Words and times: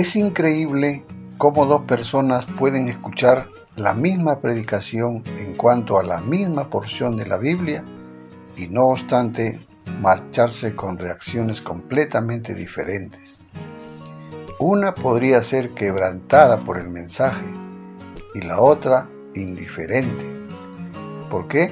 Es 0.00 0.16
increíble 0.16 1.04
cómo 1.36 1.66
dos 1.66 1.82
personas 1.82 2.46
pueden 2.46 2.88
escuchar 2.88 3.48
la 3.76 3.92
misma 3.92 4.40
predicación 4.40 5.22
en 5.38 5.58
cuanto 5.58 5.98
a 5.98 6.02
la 6.02 6.22
misma 6.22 6.70
porción 6.70 7.18
de 7.18 7.26
la 7.26 7.36
Biblia 7.36 7.84
y 8.56 8.66
no 8.68 8.86
obstante 8.86 9.60
marcharse 10.00 10.74
con 10.74 10.96
reacciones 10.96 11.60
completamente 11.60 12.54
diferentes. 12.54 13.40
Una 14.58 14.94
podría 14.94 15.42
ser 15.42 15.74
quebrantada 15.74 16.64
por 16.64 16.78
el 16.78 16.88
mensaje 16.88 17.44
y 18.34 18.40
la 18.40 18.58
otra 18.58 19.06
indiferente. 19.34 20.24
¿Por 21.28 21.46
qué? 21.46 21.70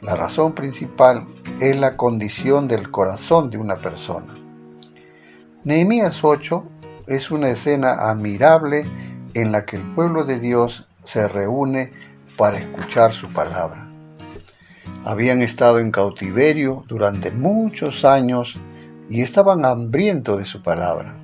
La 0.00 0.14
razón 0.14 0.52
principal 0.52 1.26
es 1.58 1.74
la 1.74 1.96
condición 1.96 2.68
del 2.68 2.92
corazón 2.92 3.50
de 3.50 3.58
una 3.58 3.74
persona. 3.74 4.32
Nehemías 5.64 6.22
8 6.22 6.62
es 7.06 7.30
una 7.30 7.48
escena 7.48 7.92
admirable 7.92 8.84
en 9.34 9.52
la 9.52 9.64
que 9.64 9.76
el 9.76 9.94
pueblo 9.94 10.24
de 10.24 10.38
Dios 10.38 10.88
se 11.02 11.28
reúne 11.28 11.90
para 12.36 12.58
escuchar 12.58 13.12
su 13.12 13.32
palabra. 13.32 13.88
Habían 15.04 15.42
estado 15.42 15.80
en 15.80 15.90
cautiverio 15.90 16.84
durante 16.88 17.30
muchos 17.30 18.04
años 18.04 18.60
y 19.08 19.20
estaban 19.20 19.64
hambrientos 19.64 20.38
de 20.38 20.44
su 20.44 20.62
palabra. 20.62 21.14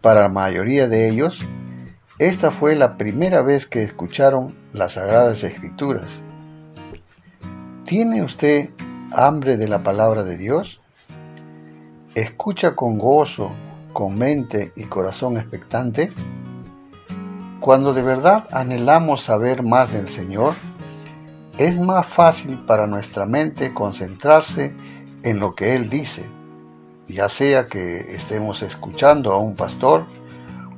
Para 0.00 0.22
la 0.22 0.28
mayoría 0.28 0.86
de 0.86 1.08
ellos, 1.08 1.40
esta 2.18 2.50
fue 2.50 2.76
la 2.76 2.96
primera 2.96 3.42
vez 3.42 3.66
que 3.66 3.82
escucharon 3.82 4.54
las 4.72 4.92
sagradas 4.92 5.42
escrituras. 5.44 6.22
¿Tiene 7.84 8.22
usted 8.22 8.70
hambre 9.12 9.56
de 9.56 9.66
la 9.66 9.82
palabra 9.82 10.24
de 10.24 10.36
Dios? 10.36 10.80
¿Escucha 12.14 12.76
con 12.76 12.98
gozo, 12.98 13.50
con 13.94 14.18
mente 14.18 14.74
y 14.76 14.84
corazón 14.84 15.38
expectante? 15.38 16.12
Cuando 17.60 17.94
de 17.94 18.02
verdad 18.02 18.46
anhelamos 18.52 19.22
saber 19.22 19.62
más 19.62 19.90
del 19.90 20.08
Señor, 20.08 20.52
es 21.56 21.78
más 21.78 22.06
fácil 22.06 22.58
para 22.66 22.86
nuestra 22.86 23.24
mente 23.24 23.72
concentrarse 23.72 24.74
en 25.22 25.38
lo 25.40 25.54
que 25.54 25.74
Él 25.74 25.88
dice, 25.88 26.26
ya 27.08 27.30
sea 27.30 27.68
que 27.68 28.00
estemos 28.14 28.62
escuchando 28.62 29.32
a 29.32 29.38
un 29.38 29.54
pastor 29.54 30.04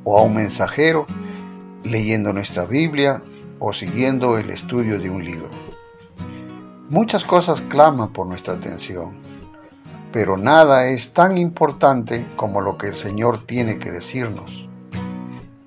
o 0.05 0.19
a 0.19 0.23
un 0.23 0.36
mensajero, 0.36 1.06
leyendo 1.83 2.33
nuestra 2.33 2.67
Biblia 2.67 3.23
o 3.58 3.73
siguiendo 3.73 4.39
el 4.39 4.51
estudio 4.51 5.01
de 5.01 5.11
un 5.11 5.25
libro. 5.25 5.48
Muchas 6.91 7.25
cosas 7.25 7.62
claman 7.62 8.12
por 8.12 8.27
nuestra 8.27 8.55
atención, 8.55 9.17
pero 10.17 10.39
nada 10.39 10.86
es 10.86 11.12
tan 11.12 11.36
importante 11.36 12.27
como 12.36 12.62
lo 12.62 12.78
que 12.78 12.86
el 12.86 12.97
Señor 12.97 13.45
tiene 13.45 13.78
que 13.78 13.91
decirnos. 13.91 14.67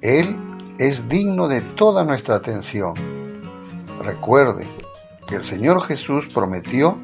Él 0.02 0.36
es 0.80 1.08
digno 1.08 1.48
de 1.48 1.62
toda 1.62 2.04
nuestra 2.04 2.34
atención. 2.34 2.96
Recuerde 4.04 4.66
que 5.28 5.36
el 5.36 5.44
Señor 5.44 5.84
Jesús 5.84 6.28
prometió 6.34 6.96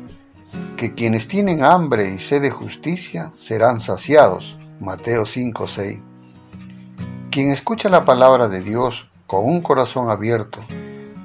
que 0.76 0.96
quienes 0.96 1.28
tienen 1.28 1.64
hambre 1.64 2.10
y 2.10 2.18
sed 2.18 2.42
de 2.42 2.50
justicia 2.50 3.32
serán 3.36 3.80
saciados. 3.80 4.58
Mateo 4.80 5.28
5:6. 5.28 6.02
Quien 7.30 7.52
escucha 7.52 7.90
la 7.90 8.06
palabra 8.06 8.48
de 8.48 8.62
Dios 8.62 9.08
con 9.28 9.46
un 9.46 9.62
corazón 9.62 10.09
abierto 10.09 10.62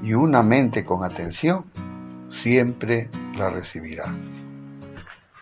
y 0.03 0.13
una 0.13 0.43
mente 0.43 0.85
con 0.85 1.03
atención, 1.03 1.65
siempre 2.29 3.09
la 3.35 3.49
recibirá. 3.49 4.05